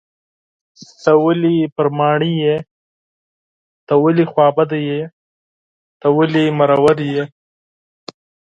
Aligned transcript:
ته 1.01 1.11
ولې 1.23 1.55
پر 1.75 1.87
ماڼي 1.97 2.31
یې 2.43 2.55
.ته 3.87 3.93
ولې 4.03 4.25
خوابدی 4.31 4.81
یې 4.89 5.01
.ته 5.99 6.07
ولې 6.17 6.43
مرور 6.57 6.97
یې 7.11 7.23